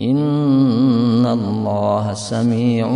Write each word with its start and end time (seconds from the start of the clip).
إن 0.00 1.26
الله 1.26 2.14
سميع 2.14 2.88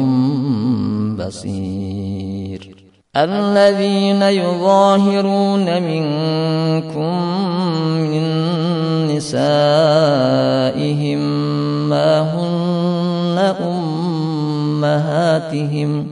بصير 1.18 2.76
الذين 3.16 4.22
يظاهرون 4.22 5.82
منكم 5.82 7.22
من 7.96 8.22
نسائهم 9.16 9.48
ما 11.88 12.20
هن 12.20 13.38
أمهاتهم 14.80 16.06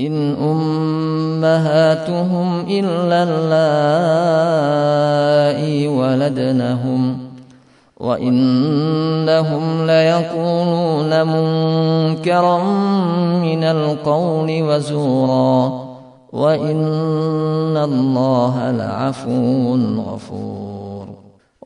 إن 0.00 0.34
أمهاتهم 1.44 2.66
إلا 2.70 3.22
اللائي 5.48 5.88
ولدنهم 5.88 7.27
وإنهم 8.00 9.86
ليقولون 9.86 11.26
منكرا 11.26 12.62
من 13.42 13.64
القول 13.64 14.62
وزورا 14.62 15.88
وإن 16.32 17.76
الله 17.76 18.70
لعفو 18.70 19.74
غفور 20.06 20.77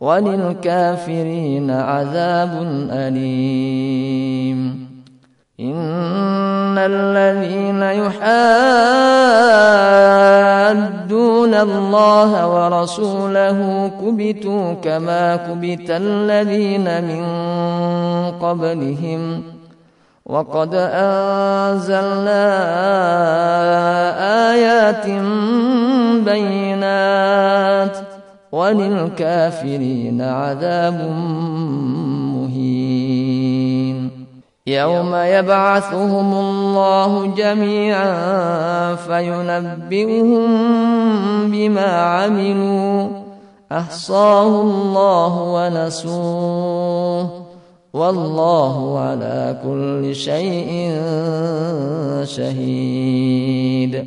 وللكافرين 0.00 1.70
عذاب 1.70 2.50
أليم. 2.90 4.58
إن 5.60 6.78
الذين 6.78 7.82
يحادون 7.82 8.34
الله 11.54 12.46
ورسوله 12.48 13.90
كبتوا 14.00 14.72
كما 14.72 15.36
كبت 15.36 15.90
الذين 15.90 17.04
من 17.04 17.24
قبلهم. 18.30 19.42
وقد 20.26 20.74
أنزلنا 20.74 22.44
آيات 24.50 25.06
بينات 26.24 26.69
وللكافرين 28.52 30.22
عذاب 30.22 31.10
مهين. 32.34 34.10
يوم 34.66 35.14
يبعثهم 35.14 36.34
الله 36.34 37.34
جميعا 37.36 38.94
فينبئهم 38.94 40.48
بما 41.50 41.86
عملوا. 41.86 43.08
أحصاه 43.72 44.60
الله 44.60 45.42
ونسوه. 45.42 47.30
والله 47.92 48.98
على 48.98 49.56
كل 49.64 50.14
شيء 50.14 51.00
شهيد. 52.24 54.06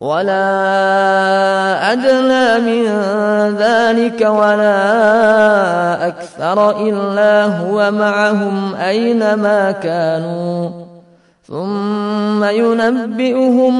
ولا 0.00 1.92
أدنى 1.92 2.48
من 2.66 2.86
ذلك 3.56 4.20
ولا 4.20 6.06
أكثر 6.06 6.88
إلا 6.88 7.44
هو 7.44 7.90
معهم 7.90 8.74
أينما 8.74 9.70
كانوا. 9.72 10.70
ثم 11.42 12.44
ينبئهم 12.44 13.74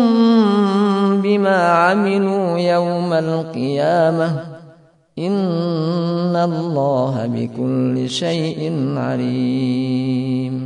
بما 1.22 1.68
عملوا 1.68 2.58
يوم 2.58 3.12
القيامة. 3.12 4.30
إن 5.18 6.36
الله 6.36 7.26
بكل 7.26 8.08
شيء 8.08 8.94
عليم. 8.96 10.65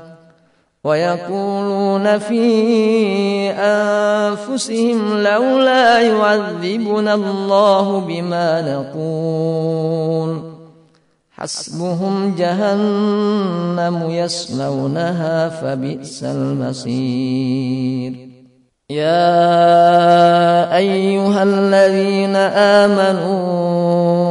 ويقولون 0.83 2.17
في 2.17 3.51
أنفسهم 3.51 5.17
لولا 5.17 5.99
يعذبنا 5.99 7.13
الله 7.13 7.99
بما 7.99 8.61
نقول. 8.73 10.41
حسبهم 11.31 12.35
جهنم 12.35 14.09
يصلونها 14.09 15.49
فبئس 15.49 16.23
المصير. 16.23 18.13
يا 18.89 20.77
أيها 20.77 21.43
الذين 21.43 22.35
آمنوا 22.85 24.30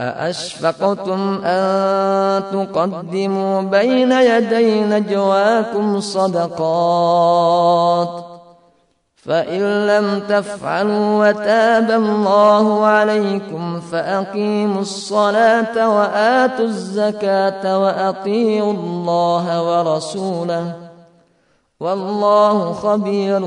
أأشفقتم 0.00 1.40
أن 1.44 2.42
تقدموا 2.52 3.62
بين 3.62 4.12
يدي 4.12 4.80
نجواكم 4.80 6.00
صدقات 6.00 7.50
فإن 9.16 9.86
لم 9.86 10.20
تفعلوا 10.28 11.28
وتاب 11.28 11.90
الله 11.90 12.86
عليكم 12.86 13.80
فأقيموا 13.80 14.80
الصلاة 14.80 15.98
وآتوا 15.98 16.64
الزكاة 16.64 17.78
وأطيعوا 17.78 18.72
الله 18.72 19.62
ورسوله 19.62 20.74
والله 21.80 22.72
خبير 22.72 23.40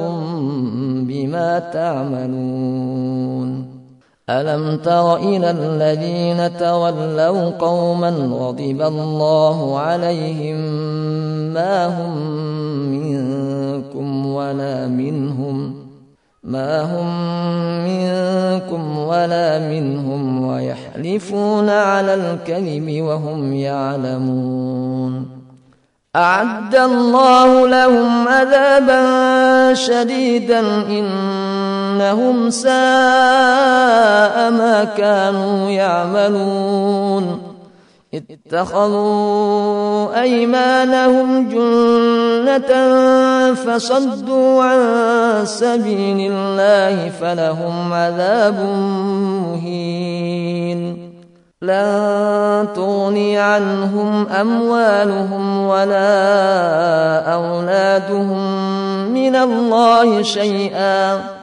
بما 1.08 1.60
تعملون 1.74 3.34
ألم 4.30 4.78
تر 4.78 5.16
إلى 5.16 5.52
الذين 5.52 6.58
تولوا 6.58 7.50
قوما 7.50 8.10
غضب 8.10 8.82
الله 8.82 9.80
عليهم 9.80 10.56
ما 11.54 11.86
هم 11.86 12.18
منكم 12.92 14.26
ولا 14.26 14.88
منهم 14.88 15.76
ما 16.44 16.82
هم 16.82 17.08
منكم 17.86 18.98
ولا 18.98 19.60
منهم 19.60 20.48
ويحلفون 20.48 21.70
على 21.70 22.14
الكذب 22.14 23.02
وهم 23.02 23.54
يعلمون 23.54 25.28
أعد 26.16 26.76
الله 26.76 27.68
لهم 27.68 28.28
عذابا 28.28 29.74
شديدا 29.74 30.62
إنهم 31.94 32.50
ساء 32.50 32.74
ما 34.52 34.84
كانوا 34.98 35.70
يعملون 35.70 37.54
اتخذوا 38.14 40.22
أيمانهم 40.22 41.50
جنة 41.50 42.74
فصدوا 43.54 44.64
عن 44.64 45.46
سبيل 45.46 46.32
الله 46.32 47.10
فلهم 47.10 47.94
عذاب 47.94 48.60
مهين 49.44 51.14
لن 51.62 52.68
تغني 52.76 53.38
عنهم 53.38 54.28
أموالهم 54.28 55.68
ولا 55.68 57.34
أولادهم 57.34 58.64
من 59.14 59.36
الله 59.36 60.22
شيئا 60.22 61.43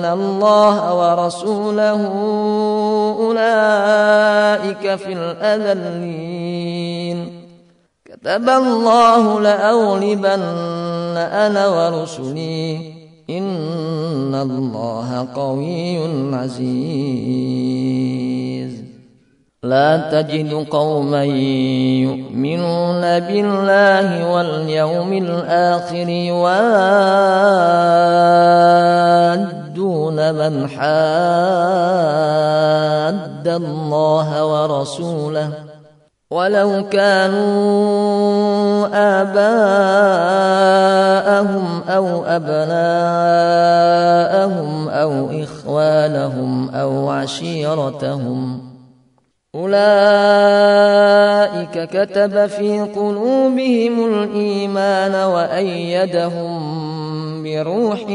يحادون 0.00 0.04
الله 0.04 0.94
ورسوله 0.94 2.00
أولئك 3.20 4.94
في 4.94 5.12
الأذلين. 5.12 7.26
كتب 8.04 8.48
الله 8.48 9.40
لأغلبن 9.40 11.16
أنا 11.16 11.68
ورسلي. 11.68 12.92
إن 13.30 14.34
الله 14.34 15.28
قوي 15.34 15.98
عزيز. 16.34 17.70
لا 19.62 19.96
تجد 19.96 20.66
قوما 20.70 21.24
يؤمنون 21.24 23.00
بالله 23.00 24.32
واليوم 24.32 25.12
الآخر 25.12 26.08
يوادون 26.08 26.80
من 30.20 30.68
حاد 30.68 30.90
الله 33.48 34.28
ورسوله 34.46 35.50
ولو 36.30 36.84
كانوا 36.90 38.86
آباءهم 39.20 40.20
أو 41.88 42.24
أبناءهم 42.24 42.70
أو 44.88 45.30
إخوانهم 45.42 46.68
أو 46.70 47.08
عشيرتهم 47.08 48.70
أولئك 49.54 49.80
كتب 51.90 52.46
في 52.46 52.80
قلوبهم 52.80 54.14
الإيمان 54.14 55.14
وأيدهم 55.14 56.60
بروح 57.42 58.08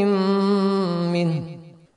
منه 1.14 1.55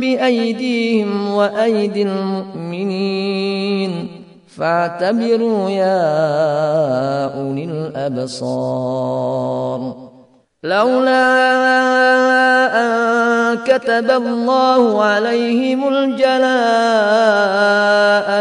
بأيديهم 0.00 1.34
وأيدي 1.34 2.02
المؤمنين. 2.02 3.58
فاعتبروا 4.56 5.70
يا 5.70 6.04
أولي 7.40 7.64
الأبصار. 7.64 8.88
لولا 10.62 11.28
أن 12.80 13.56
كتب 13.56 14.10
الله 14.10 15.04
عليهم 15.04 15.88
الجلاء 15.88 16.38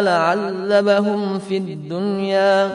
لعذبهم 0.02 1.40
في 1.40 1.58
الدنيا 1.58 2.72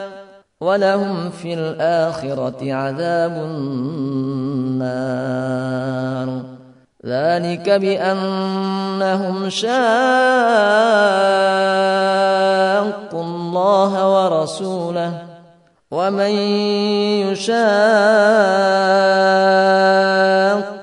ولهم 0.61 1.29
في 1.29 1.53
الآخرة 1.53 2.73
عذاب 2.73 3.31
النار. 3.31 4.93
ذلك 7.05 7.69
بأنهم 7.69 9.49
شاقوا 9.49 9.73
الله 13.21 13.93
ورسوله 14.13 15.23
ومن 15.91 16.31
يشاق 17.27 17.53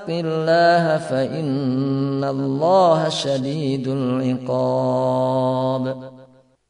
الله 0.09 0.97
فإن 0.97 2.23
الله 2.23 3.09
شديد 3.09 3.87
العقاب 3.87 5.31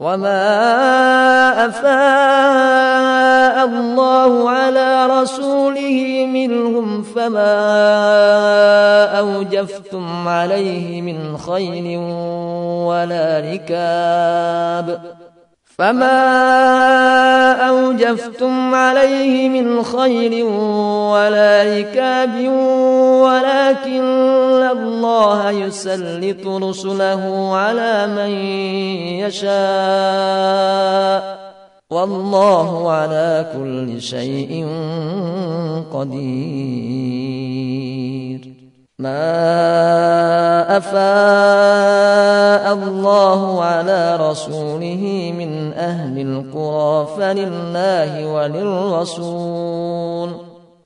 وما 0.00 1.66
أفاء 1.66 3.64
الله 3.64 4.50
على 4.50 5.06
رسوله 5.06 6.26
منهم 6.26 7.02
فما 7.02 7.58
أوجفتم 9.18 10.28
عليه 10.28 11.02
من 11.02 11.38
خيل 11.38 11.98
ولا 12.86 13.40
ركاب 13.40 15.00
فما 15.78 16.18
أوجفتم 17.68 18.74
عليه 18.74 19.48
من 19.48 19.82
خير 19.82 20.46
ولا 21.14 21.78
ركاب 21.78 22.48
ولكن 23.22 24.68
الله 24.70 25.50
يسلط 25.50 26.46
رسله 26.46 27.54
على 27.56 28.06
من 28.06 28.30
يشاء 29.22 29.48
والله 31.90 32.92
على 32.92 33.46
كل 33.54 34.02
شيء 34.02 34.66
قدير. 35.92 37.38
ما 38.98 40.76
أفاء 40.76 42.74
الله 42.74 43.64
على 43.64 44.16
رسوله 44.16 45.32
من 45.38 45.47
أهل 45.78 46.18
القرى 46.18 47.08
فلله 47.18 48.26
وللرسول 48.34 49.78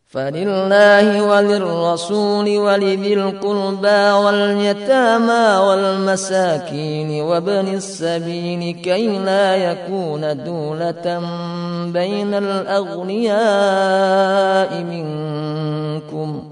فلله 0.09 1.23
وللرسول 1.23 2.59
ولذي 2.59 3.15
القربى 3.15 4.11
واليتامى 4.25 5.67
والمساكين 5.67 7.23
وابن 7.23 7.75
السبيل 7.75 8.75
كي 8.75 9.19
لا 9.19 9.57
يكون 9.57 10.45
دولة 10.45 11.21
بين 11.93 12.35
الأغنياء 12.35 13.43
منكم 14.83 16.43
ۖ. 16.49 16.52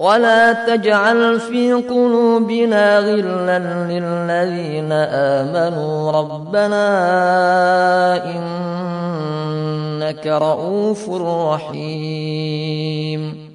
ولا 0.00 0.52
تجعل 0.52 1.40
في 1.40 1.72
قلوبنا 1.72 2.98
غلا 2.98 3.58
للذين 3.58 4.92
آمنوا. 4.92 6.12
ربنا 6.12 6.84
إنك 8.24 10.26
رؤوف 10.26 11.10
رحيم. 11.54 13.48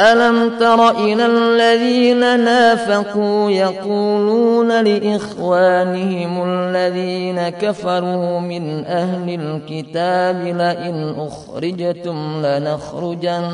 ألم 0.00 0.58
تر 0.58 0.90
إلى 0.90 1.26
الذين 1.26 2.44
نافقوا 2.44 3.50
يقولون 3.50 4.84
لإخوانهم 4.84 6.44
الذين 6.48 7.48
كفروا 7.48 8.40
من 8.40 8.84
أهل 8.84 9.40
الكتاب 9.40 10.36
لئن 10.36 11.14
أخرجتم 11.18 12.46
لنخرجن 12.46 13.48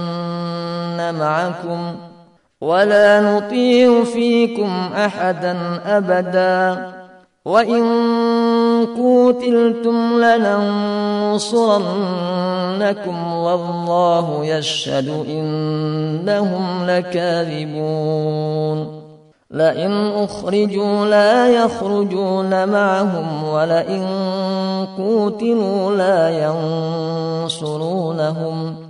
معكم 1.14 1.94
ۖ. 2.06 2.10
ولا 2.60 3.20
نطيع 3.20 4.04
فيكم 4.04 4.90
أحدا 4.96 5.56
أبدا. 5.86 6.90
وإن 7.44 7.84
قوتلتم 8.96 10.20
لننصرنكم 10.20 11.72
والله 13.32 14.44
يشهد 14.44 15.08
انهم 15.08 16.86
لكاذبون. 16.86 19.00
لئن 19.50 19.92
اخرجوا 20.14 21.06
لا 21.06 21.48
يخرجون 21.48 22.68
معهم 22.68 23.48
ولئن 23.48 24.06
قوتلوا 24.98 25.96
لا 25.96 26.30
ينصرونهم. 27.44 28.89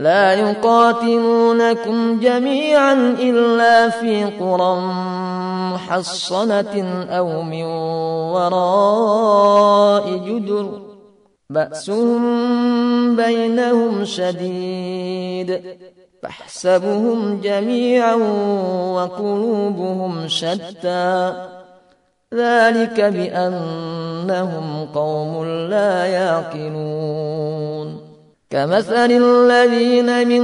لا 0.00 0.34
يقاتلونكم 0.34 2.20
جميعا 2.20 2.92
إلا 3.18 3.88
في 3.90 4.24
قرى 4.24 4.76
محصنة 5.72 7.04
أو 7.10 7.42
من 7.42 7.64
وراء 8.32 10.16
جدر. 10.16 10.80
بأسهم 11.50 13.16
بينهم 13.16 14.04
شديد. 14.04 15.62
فاحسبهم 16.22 17.40
جميعا 17.40 18.14
وقلوبهم 18.94 20.28
شتى. 20.28 21.32
ذلك 22.34 23.00
بأنهم 23.00 24.86
قوم 24.94 25.44
لا 25.44 26.06
يعقلون. 26.06 27.39
كمثل 28.50 29.10
الذين 29.10 30.28
من 30.28 30.42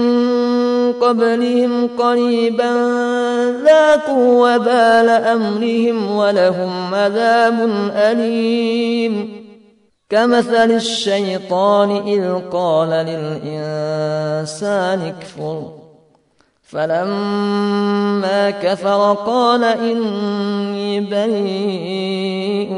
قبلهم 0.93 1.89
قريبا 1.99 2.73
ذاقوا 3.65 4.55
وبال 4.55 5.09
أمرهم 5.09 6.11
ولهم 6.11 6.95
عذاب 6.95 7.71
أليم. 7.97 9.47
كمثل 10.11 10.71
الشيطان 10.71 11.91
إذ 11.91 12.35
قال 12.53 12.89
للإنسان 12.89 15.01
اكفر. 15.01 15.73
فلما 16.63 18.51
كفر 18.51 19.17
قال 19.27 19.65
إني 19.65 21.01
بريء 21.01 22.71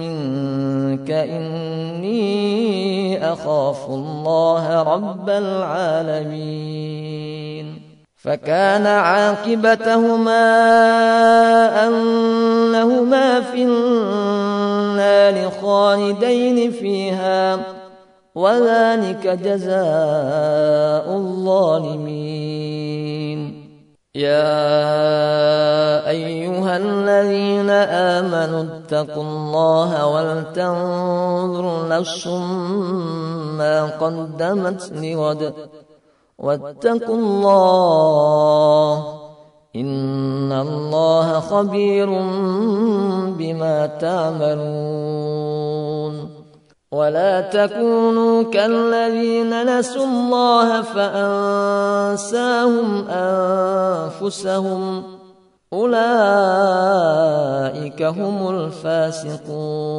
منك 0.00 1.10
إني 1.10 1.57
أخاف 3.32 3.86
الله 3.90 4.82
رب 4.82 5.30
العالمين. 5.30 6.88
فكان 8.16 8.86
عاقبتهما 8.86 10.46
أنهما 11.86 13.40
في 13.40 13.62
النار 13.62 15.50
خالدين 15.62 16.70
فيها 16.70 17.58
وذلك 18.34 19.26
جزاء 19.26 21.06
الظالمين. 21.16 22.58
يا 24.14 24.58
أيها 26.08 26.76
الذين 26.76 27.70
آمنوا 27.70 28.64
اتقوا 28.64 29.22
الله 29.22 30.06
ولتنظر 30.06 31.88
نفس 31.88 32.26
ما 33.58 33.86
قدمت 33.86 34.92
لغد 34.92 35.54
واتقوا 36.38 37.16
الله 37.16 38.94
إن 39.76 40.52
الله 40.52 41.40
خبير 41.40 42.06
بما 43.38 43.86
تعملون 44.00 45.48
ولا 46.92 47.40
تكونوا 47.40 48.42
كالذين 48.42 49.78
نسوا 49.78 50.04
الله 50.04 50.82
فأنساهم 50.82 52.28
أنفسهم 54.18 55.02
أولئك 55.72 56.02
هم 58.02 58.48
الفاسقون 58.48 59.98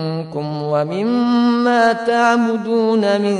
ومما 0.71 1.93
تعبدون 1.93 3.21
من 3.21 3.37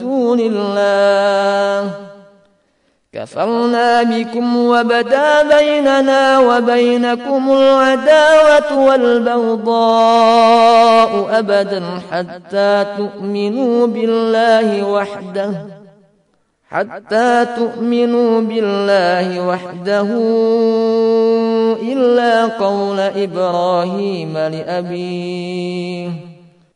دون 0.00 0.40
الله. 0.40 1.90
كفرنا 3.12 4.02
بكم 4.02 4.56
وبدا 4.56 5.58
بيننا 5.58 6.38
وبينكم 6.38 7.52
العداوة 7.52 8.78
والبغضاء 8.88 10.18
أبدا 11.38 11.82
حتى 12.10 12.86
تؤمنوا 12.96 13.86
بالله 13.86 14.84
وحده. 14.84 15.50
حتى 16.70 17.46
تؤمنوا 17.56 18.40
بالله 18.40 19.46
وحده 19.48 20.08
إلا 21.82 22.46
قول 22.46 23.00
إبراهيم 23.00 24.38
لأبيه. 24.38 26.25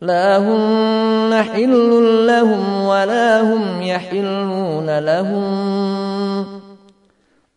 لا 0.00 0.38
هن 0.38 1.42
حل 1.42 2.26
لهم 2.26 2.84
ولا 2.84 3.40
هم 3.40 3.82
يحلون 3.82 4.98
لهم 4.98 6.46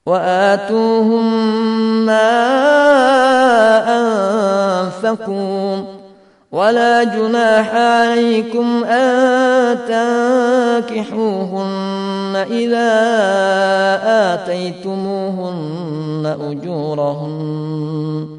وآتوهم 0.06 1.26
ما 2.06 2.40
أنفقوا 4.80 5.78
ولا 6.52 7.04
جناح 7.04 7.76
عليكم 7.76 8.84
أن 8.84 9.78
تنكحوهن 10.88 12.36
إذا 12.52 12.90
آتيتموهن 14.34 15.58
أجورهن 16.42 18.39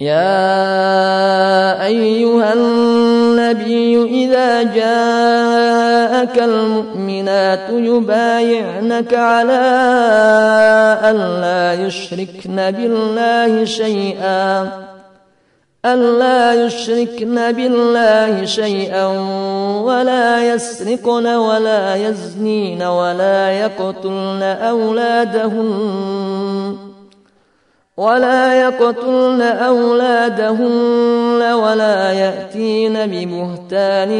يا 0.00 1.86
أيها 1.86 2.52
النبي 2.52 4.02
إذا 4.24 4.62
جاءك 4.62 6.38
المؤمنات 6.38 7.70
يبايعنك 7.70 9.14
على 9.14 9.62
أن 11.04 11.16
لا 11.16 11.86
يشركن 11.86 12.56
بالله 12.70 13.64
شيئا 13.64 14.68
ألا 15.84 16.64
يشركن 16.66 17.52
بالله 17.52 18.44
شيئا 18.44 19.06
ولا 19.84 20.54
يسرقن 20.54 21.26
ولا 21.26 21.96
يزنين 21.96 22.82
ولا 22.82 23.50
يقتلن 23.50 24.42
أولادهن. 24.42 26.39
ولا 27.96 28.60
يقتلن 28.60 29.42
أولادهن 29.42 31.42
ولا 31.52 32.12
يأتين 32.12 33.06
ببهتان 33.06 34.10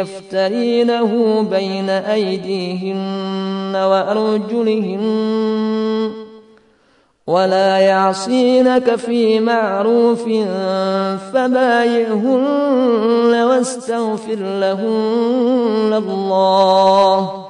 يفترينه 0.00 1.42
بين 1.50 1.90
أيديهن 1.90 3.76
وأرجلهن 3.76 5.10
ولا 7.26 7.78
يعصينك 7.78 8.96
في 8.96 9.40
معروف 9.40 10.22
فبايعهن 11.32 13.34
واستغفر 13.34 14.36
لهن 14.36 15.94
الله 15.94 17.49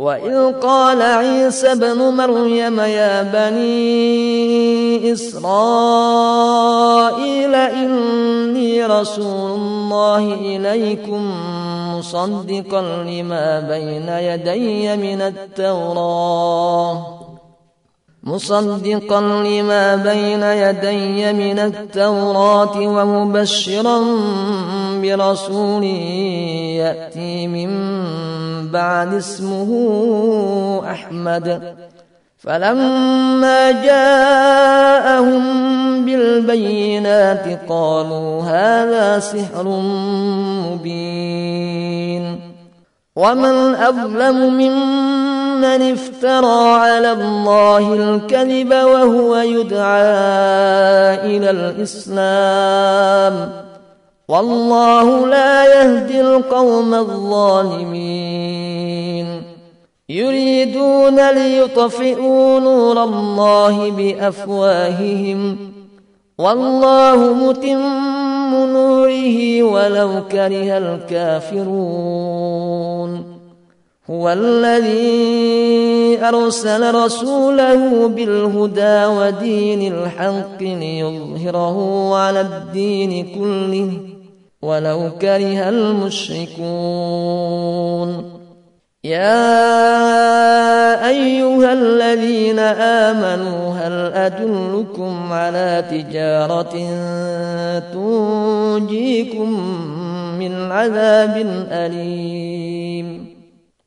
وإذ 0.00 0.52
قال 0.52 1.02
عيسى 1.02 1.72
ابن 1.72 1.98
مريم 1.98 2.80
يا 2.80 3.22
بني 3.22 5.12
إسرائيل 5.12 6.34
إني 7.54 8.86
رسول 8.86 9.50
الله 9.60 10.34
إليكم 10.34 11.34
مصدقا 11.96 12.82
لما 12.82 13.60
بين 13.60 14.08
يدي 14.08 14.96
من 14.96 15.20
التوراة 15.20 17.06
مصدقا 18.22 19.20
لما 19.20 19.96
بين 19.96 20.42
يدي 20.42 21.32
من 21.32 21.58
التوراة 21.58 22.78
ومبشرا 22.78 23.98
برسول 25.02 25.84
يأتي 25.84 27.46
من 27.46 27.70
بعد 28.72 29.14
اسمه 29.14 29.70
أحمد. 30.90 31.74
فلما 32.38 33.70
جاءهم 33.70 35.44
بالبينات 36.04 37.60
قالوا 37.68 38.42
هذا 38.42 39.18
سحر 39.18 39.68
مبين. 40.66 42.40
ومن 43.16 43.74
أظلم 43.74 44.54
ممن 44.54 45.92
افترى 45.92 46.72
على 46.72 47.12
الله 47.12 47.94
الكذب 47.94 48.72
وهو 48.72 49.36
يدعى 49.36 50.16
إلى 51.36 51.50
الإسلام. 51.50 53.52
والله 54.30 55.26
لا 55.26 55.82
يهدي 55.82 56.20
القوم 56.20 56.94
الظالمين. 56.94 58.30
يريدون 60.08 61.30
ليطفئوا 61.30 62.60
نور 62.60 63.04
الله 63.04 63.90
بأفواههم. 63.90 65.56
والله 66.38 67.34
متم 67.34 68.54
نوره 68.72 69.62
ولو 69.62 70.10
كره 70.32 70.78
الكافرون. 70.78 71.80
هو 74.10 74.28
الذي 74.28 76.18
أرسل 76.22 76.94
رسوله 76.94 78.08
بالهدى 78.08 79.06
ودين 79.06 79.92
الحق 79.94 80.62
ليظهره 80.62 82.10
على 82.16 82.40
الدين 82.40 83.26
كله. 83.38 84.19
ولو 84.62 85.10
كره 85.20 85.68
المشركون. 85.68 86.60
يا 89.04 89.48
أيها 91.08 91.72
الذين 91.72 92.58
آمنوا 92.58 93.72
هل 93.72 94.12
أدلكم 94.12 95.32
على 95.32 95.84
تجارة 95.90 96.74
تنجيكم 97.92 99.50
من 100.38 100.72
عذاب 100.72 101.36
أليم؟ 101.70 103.29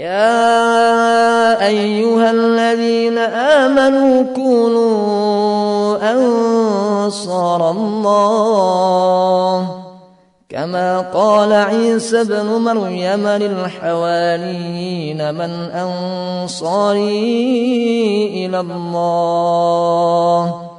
يا 0.00 1.66
أيها 1.66 2.30
الذين 2.30 3.18
آمنوا 3.18 4.24
كونوا 4.34 6.12
أنصار 6.12 7.70
الله 7.70 9.76
كما 10.48 11.00
قال 11.00 11.52
عيسى 11.52 12.20
ابن 12.20 12.46
مريم 12.46 13.28
للحواريين 13.28 15.34
من 15.34 15.50
أنصاري 15.70 17.06
إلى 18.46 18.60
الله 18.60 20.70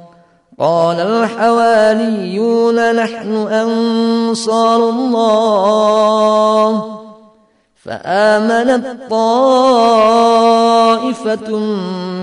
قال 0.58 1.00
الحواريون 1.00 2.94
نحن 2.94 3.34
أنصار 3.34 4.90
الله 4.90 5.91
فآمنت 7.82 9.10
طائفة 9.10 9.48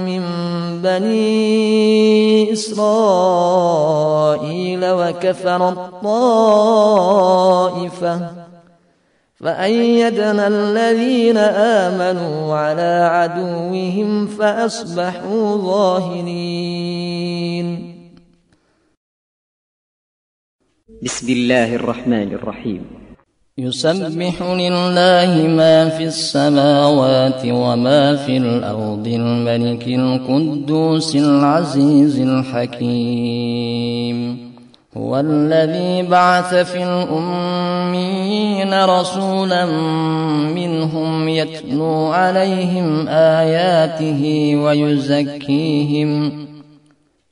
من 0.05 0.23
بني 0.81 2.53
إسرائيل 2.53 2.91
وكفر 4.85 5.69
الطائفة. 5.69 6.09
فأيدنا 9.35 10.47
الذين 10.47 11.37
آمنوا 11.37 12.55
على 12.55 13.09
عدوهم 13.11 14.27
فأصبحوا 14.27 15.57
ظاهرين. 15.57 16.89
بسم 21.03 21.29
الله 21.29 21.75
الرحمن 21.75 22.33
الرحيم. 22.33 22.98
يسبح 23.59 24.41
لله 24.41 25.47
ما 25.47 25.89
في 25.89 26.03
السماوات 26.03 27.41
وما 27.45 28.15
في 28.15 28.37
الأرض 28.37 29.07
الملك 29.07 29.87
القدوس 29.87 31.15
العزيز 31.15 32.19
الحكيم. 32.19 33.39
هو 34.97 35.19
الذي 35.19 36.07
بعث 36.07 36.55
في 36.55 36.83
الأمين 36.83 38.73
رسولا 38.83 39.65
منهم 40.55 41.29
يتلو 41.29 42.05
عليهم 42.05 43.07
آياته 43.07 44.53
ويزكيهم 44.55 46.48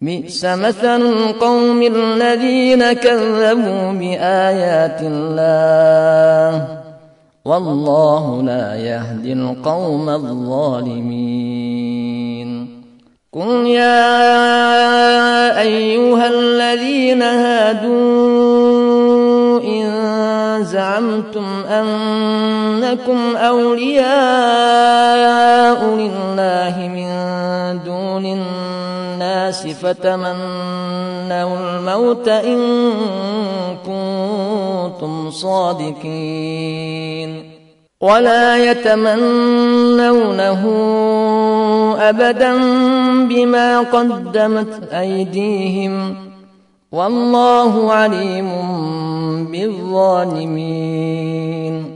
بئس 0.00 0.44
مثل 0.44 1.02
القوم 1.02 1.82
الذين 1.82 2.92
كذبوا 2.92 3.92
بآيات 3.92 5.00
الله. 5.02 6.66
والله 7.44 8.42
لا 8.42 8.74
يهدي 8.74 9.32
القوم 9.32 10.08
الظالمين. 10.08 11.56
قل 13.32 13.66
يا 13.66 14.20
أيها 15.60 16.26
الذين 16.28 17.22
هادوا 17.22 17.96
إن 19.60 19.86
زعمتم 20.64 21.64
أنكم 21.68 23.36
أولياء 23.36 24.06
لله 25.84 26.74
من 26.88 27.08
دون 27.84 28.05
الناس 29.46 29.66
فتمنوا 29.66 31.30
الموت 31.30 32.28
إن 32.28 32.58
كنتم 33.86 35.30
صادقين. 35.30 37.30
ولا 38.00 38.70
يتمنونه 38.70 40.62
أبدا 41.98 42.56
بما 43.28 43.80
قدمت 43.80 44.92
أيديهم. 44.92 46.16
والله 46.92 47.92
عليم 47.92 48.48
بالظالمين. 49.52 51.95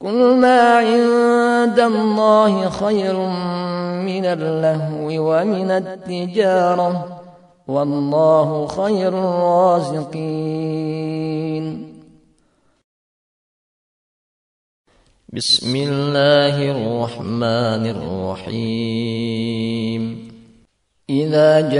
قل 0.00 0.36
ما 0.36 0.78
عند 0.78 1.78
الله 1.80 2.70
خير 2.70 3.16
من 4.06 4.24
اللهو 4.24 5.06
ومن 5.10 5.70
التجارة 5.70 7.22
والله 7.68 8.66
خير 8.66 9.08
الرازقين. 9.08 10.28
بسم 15.32 15.76
الله 15.76 16.70
الرحمن 16.70 17.86
الرحيم. 18.46 20.27
إذا 21.10 21.60
جاءك 21.60 21.74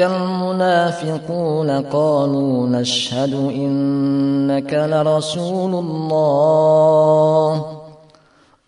المنافقون 0.00 1.70
قالوا 1.82 2.68
نشهد 2.68 3.34
إنك 3.34 4.74
لرسول 4.74 5.74
الله. 5.74 7.66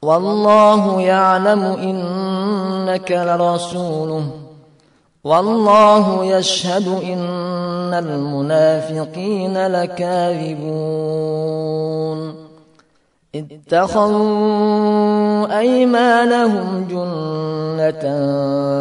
والله 0.02 1.00
يعلم 1.00 1.64
إنك 1.64 3.12
لرسوله. 3.12 4.22
والله 5.24 6.24
يشهد 6.24 6.88
إن 6.88 7.94
المنافقين 7.94 9.66
لكاذبون. 9.66 10.86
اتخذوا 13.38 14.26
أيمانهم 15.58 16.86
جنة 16.90 18.04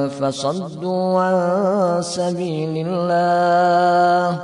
فصدوا 0.08 1.20
عن 1.22 2.02
سبيل 2.02 2.88
الله 2.88 4.40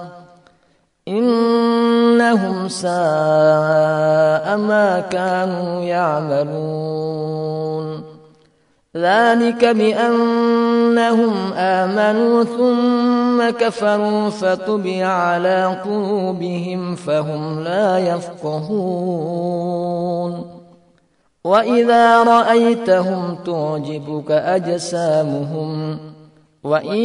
إنهم 1.07 2.67
ساء 2.67 4.57
ما 4.57 4.99
كانوا 5.11 5.81
يعملون. 5.81 7.41
ذلك 8.97 9.63
بأنهم 10.95 11.53
آمنوا 11.53 12.43
ثم 12.43 13.49
كفروا 13.49 14.29
فطبع 14.29 15.05
على 15.05 15.81
قلوبهم 15.85 16.95
فهم 16.95 17.63
لا 17.63 17.97
يفقهون. 17.99 19.31
وإذا 21.43 22.23
رأيتهم 22.23 23.35
تعجبك 23.45 24.31
أجسامهم 24.31 25.99
وإن 26.63 26.97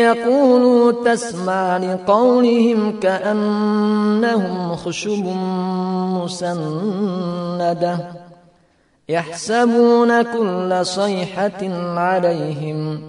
يقولوا 0.00 0.92
تسمع 1.04 1.76
لقولهم 1.76 3.00
كأنهم 3.00 4.76
خشب 4.76 5.24
مسندة. 6.24 8.17
يحسبون 9.08 10.22
كل 10.22 10.86
صيحة 10.86 11.68
عليهم. 11.96 13.00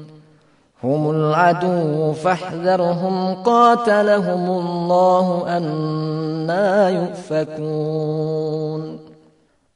هم 0.83 1.11
العدو 1.11 2.13
فاحذرهم 2.13 3.35
قاتلهم 3.35 4.49
الله 4.49 5.43
أنا 5.47 6.89
يؤفكون. 6.89 8.99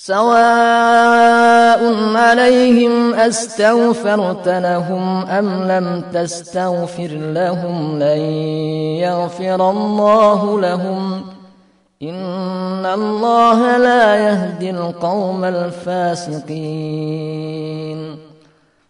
سواء 0.00 1.82
عليهم 2.16 3.14
أستغفرت 3.14 4.48
لهم 4.48 5.26
أم 5.26 5.62
لم 5.62 6.04
تستغفر 6.12 7.08
لهم 7.08 7.98
لن 7.98 8.18
يغفر 9.02 9.70
الله 9.70 10.60
لهم 10.60 11.22
إن 12.02 12.86
الله 12.86 13.76
لا 13.76 14.16
يهدي 14.16 14.70
القوم 14.70 15.44
الفاسقين 15.44 16.98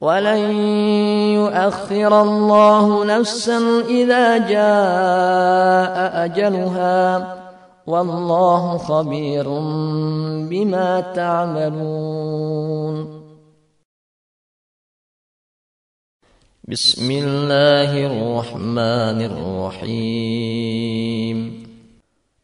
ولن 0.00 0.38
يؤخر 1.40 2.22
الله 2.22 3.04
نفسا 3.04 3.58
إذا 3.88 4.38
جاء 4.38 6.24
أجلها 6.24 7.36
والله 7.86 8.78
خبير 8.78 9.48
بما 10.50 11.00
تعملون. 11.16 12.96
بسم 16.68 17.10
الله 17.10 18.06
الرحمن 18.06 19.20
الرحيم. 19.80 20.86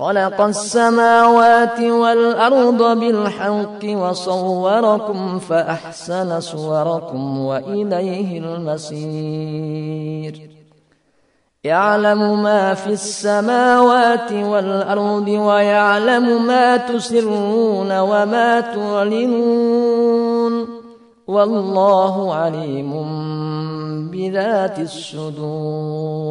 خلق 0.00 0.40
السماوات 0.40 1.80
والأرض 1.80 3.00
بالحق 3.00 3.84
وصوركم 3.84 5.38
فأحسن 5.38 6.40
صوركم 6.40 7.38
وإليه 7.38 8.38
المصير. 8.38 10.50
يعلم 11.64 12.42
ما 12.42 12.74
في 12.74 12.86
السماوات 12.86 14.32
والأرض 14.32 15.28
ويعلم 15.28 16.46
ما 16.46 16.76
تسرون 16.76 17.98
وما 17.98 18.60
تعلنون. 18.60 20.66
والله 21.26 22.34
عليم 22.34 22.92
بذات 24.10 24.78
الصدور. 24.78 26.30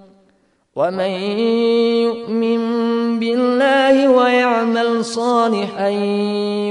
ومن 0.75 1.11
يؤمن 2.07 2.59
بالله 3.19 4.09
ويعمل 4.09 5.05
صالحا 5.05 5.87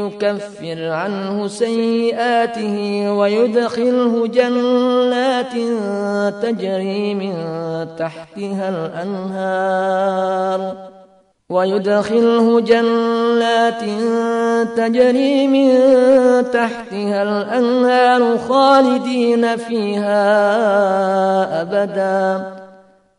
يكفر 0.01 0.89
عنه 0.89 1.47
سيئاته 1.47 3.07
ويدخله 3.13 4.27
جنات 4.27 5.53
تجري 6.43 7.15
من 7.15 7.35
تحتها 7.99 8.69
الأنهار 8.69 10.61
ويدخله 11.51 12.61
جنات 12.61 13.83
تجري 14.77 15.47
من 15.47 15.71
تحتها 16.51 17.23
الأنهار 17.23 18.39
خالدين 18.39 19.57
فيها 19.57 20.23
أبدا 21.63 22.60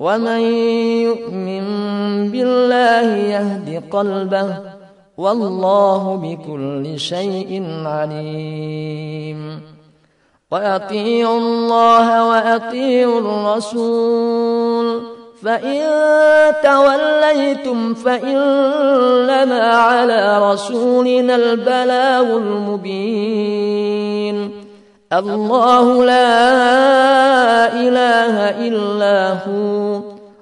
ومن 0.00 0.40
يؤمن 1.02 1.64
بالله 2.30 3.16
يهد 3.16 3.82
قلبه 3.90 4.56
والله 5.18 6.16
بكل 6.16 6.98
شيء 6.98 7.82
عليم 7.84 9.60
وأطيعوا 10.50 11.38
الله 11.38 12.28
وأطيعوا 12.28 13.20
الرسول 13.20 15.02
فإن 15.42 15.82
توليتم 16.62 17.94
فإنما 17.94 19.62
على 19.72 20.52
رسولنا 20.52 21.36
البلاغ 21.36 22.36
المبين 22.36 23.08
الله 25.12 26.04
لا 26.04 26.32
إله 27.72 28.66
إلا 28.68 29.32
هو 29.32 29.87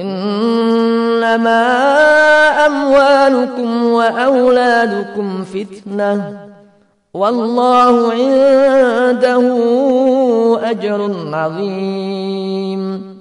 إنما 0.00 1.62
أموالكم 2.66 3.86
وأولادكم 3.86 5.44
فتنة. 5.44 6.36
والله 7.14 8.12
عنده 8.12 9.44
أجر 10.62 11.14
عظيم. 11.32 13.12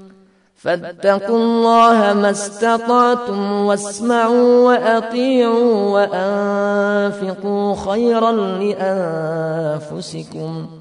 فاتقوا 0.56 1.38
الله 1.38 2.14
ما 2.14 2.30
استطعتم 2.30 3.52
واسمعوا 3.52 4.68
وأطيعوا 4.68 5.74
وأنفقوا 5.90 7.76
خيرا 7.76 8.32
لأنفسكم. 9.92 10.81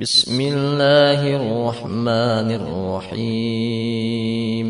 بسم 0.00 0.40
الله 0.40 1.20
الرحمن 1.36 2.48
الرحيم. 3.10 4.66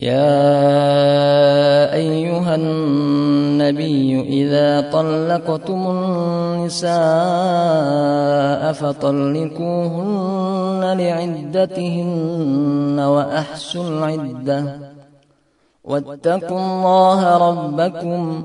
يا 0.00 1.94
أيها 1.94 2.54
النبي 2.54 4.20
إذا 4.42 4.90
طلقتم 4.90 5.90
النساء 5.90 6.92
فطلقوهن 8.72 10.82
لعدتهن 10.98 12.98
وأحسوا 12.98 13.88
العدة. 13.88 14.78
واتقوا 15.84 16.58
الله 16.58 17.36
ربكم 17.36 18.44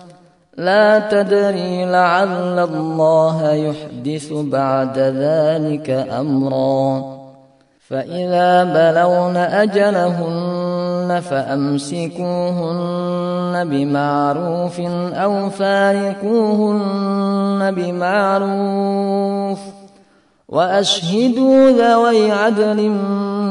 لا 0.61 0.99
تدري 1.09 1.85
لعل 1.85 2.59
الله 2.59 3.51
يحدث 3.51 4.33
بعد 4.33 4.97
ذلك 4.97 5.89
أمرا. 5.89 7.21
فإذا 7.91 8.63
بلغن 8.63 9.37
أجلهن 9.37 11.21
فأمسكوهن 11.29 12.71
بمعروف 13.69 14.79
أو 15.13 15.49
فارقوهن 15.49 16.91
بمعروف 17.75 19.59
وأشهدوا 20.49 21.71
ذوي 21.71 22.31
عدل 22.31 22.89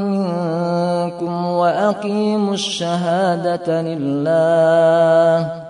منكم 0.08 1.46
وأقيموا 1.46 2.54
الشهادة 2.54 3.82
لله 3.82 5.69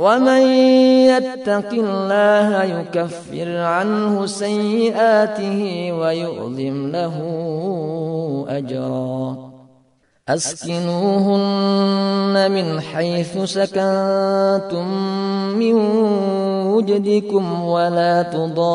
ومن 0.00 0.42
يتق 1.12 1.70
الله 1.72 2.48
يكفر 2.64 3.56
عنه 3.56 4.26
سيئاته 4.26 5.92
ويؤذم 5.92 6.76
له 6.88 7.16
أجرا. 8.48 9.50
أسكنوهن 10.34 11.70
من 12.50 12.80
حيث 12.80 13.38
سكنتم 13.44 14.88
من 15.58 15.74
وجدكم 16.66 17.64
ولا 17.64 18.22
تضاروهن 18.22 18.70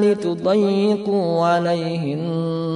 لتضيقوا 0.00 1.46
عليهن 1.46 2.75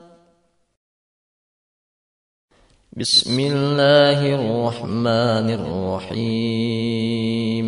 بسم 3.01 3.39
الله 3.39 4.35
الرحمن 4.35 5.49
الرحيم. 6.09 7.65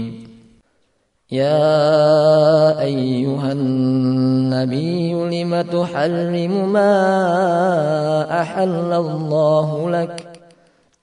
يا 1.32 2.80
أيها 2.80 3.52
النبي 3.52 5.14
لم 5.14 5.62
تحرم 5.62 6.74
ما 6.74 8.42
أحل 8.42 8.94
الله 8.94 9.90
لك؟ 9.90 10.46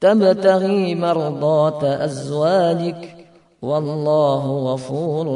تبتغي 0.00 0.94
مرضات 0.94 1.84
أزواجك 1.84 3.16
والله 3.62 4.72
غفور 4.72 5.26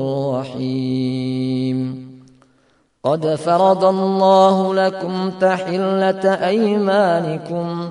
رحيم. 0.41 2.05
قد 3.05 3.35
فرض 3.35 3.85
الله 3.85 4.75
لكم 4.75 5.31
تحلة 5.31 6.35
أيمانكم 6.47 7.91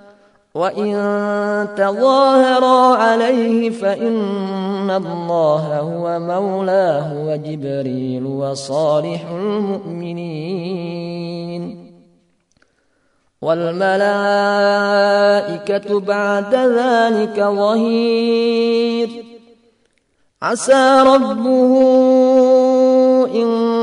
وإن 0.55 0.93
تظاهرا 1.77 2.95
عليه 2.95 3.69
فإن 3.69 4.91
الله 4.91 5.79
هو 5.79 6.19
مولاه 6.19 7.25
وجبريل 7.27 8.25
وصالح 8.25 9.29
المؤمنين 9.31 10.61
والملائكة 13.41 13.99
بعد 15.99 16.55
ذلك 16.55 17.39
ظهير 17.39 19.09
عسى 20.41 21.03
ربه 21.05 21.73
إن 23.35 23.80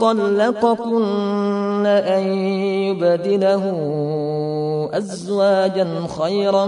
طلقكن 0.00 1.86
أن 1.86 2.22
يبدله 2.88 3.64
أزواجا 4.92 6.06
خيرا 6.18 6.66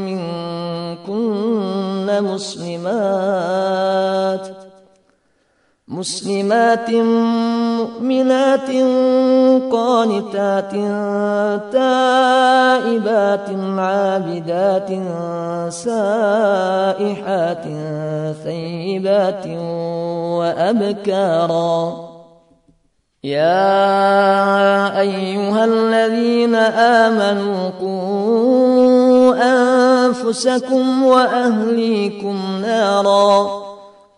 منكن 0.00 1.42
مسلمات 2.22 3.42
مسلمات 5.88 6.90
مؤمنات 7.80 8.70
قانتات 9.72 10.72
تائبات 11.72 13.48
عابدات 13.78 14.90
سائحات 15.72 17.64
ثيبات 18.44 19.46
وأبكارا. 20.38 22.11
يا 23.24 25.00
أيها 25.00 25.64
الذين 25.64 26.54
آمنوا 26.54 27.70
قوا 27.80 29.02
وأنفسكم 30.22 31.02
وأهليكم 31.02 32.60
نارا 32.62 33.62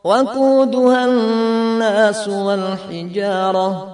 وقودها 0.05 1.05
الناس 1.05 2.29
والحجارة 2.29 3.94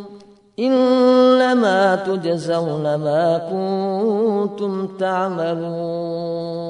إنما 0.61 1.95
تجزون 1.95 2.95
ما 2.95 3.37
كنتم 3.51 4.87
تعملون. 4.99 6.61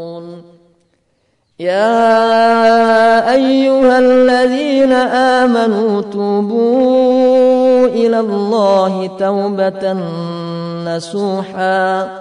يا 1.60 3.34
أيها 3.34 4.00
الذين 4.00 4.92
آمنوا 5.42 6.02
توبوا 6.02 7.88
إلى 7.88 8.20
الله 8.20 9.08
توبة 9.20 9.94
نسوحا 10.86 12.21